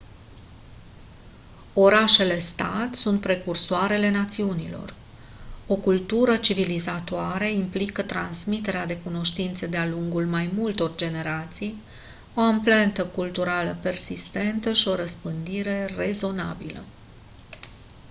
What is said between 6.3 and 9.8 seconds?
civilizatoare implică transmiterea de cunoștințe